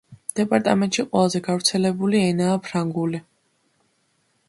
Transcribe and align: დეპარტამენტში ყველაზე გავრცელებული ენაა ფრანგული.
დეპარტამენტში 0.37 1.05
ყველაზე 1.09 1.43
გავრცელებული 1.49 2.25
ენაა 2.31 2.59
ფრანგული. 2.69 3.25